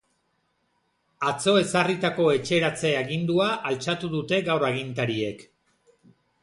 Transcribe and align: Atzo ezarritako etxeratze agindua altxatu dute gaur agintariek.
Atzo 1.31 1.53
ezarritako 1.63 2.27
etxeratze 2.39 2.93
agindua 3.03 3.51
altxatu 3.73 4.13
dute 4.19 4.45
gaur 4.51 4.71
agintariek. 4.73 5.47